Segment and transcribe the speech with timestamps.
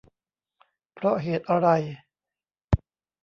[0.93, 1.67] เพราะเหตุอะไร